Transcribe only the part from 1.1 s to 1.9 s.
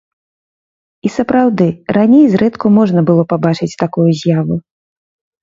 сапраўды,